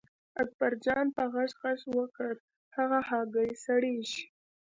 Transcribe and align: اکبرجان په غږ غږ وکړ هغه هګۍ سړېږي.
اکبرجان 0.41 1.05
په 1.15 1.23
غږ 1.33 1.51
غږ 1.61 1.79
وکړ 1.97 2.31
هغه 2.77 2.99
هګۍ 3.09 3.51
سړېږي. 3.65 4.23